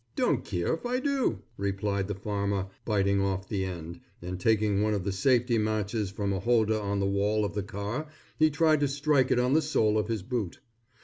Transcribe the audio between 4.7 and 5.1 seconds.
one of